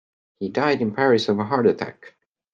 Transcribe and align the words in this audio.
He 0.39 0.49
died 0.49 0.81
in 0.81 0.95
Paris 0.95 1.29
of 1.29 1.37
a 1.37 1.43
heart 1.43 1.67
attack. 1.67 2.15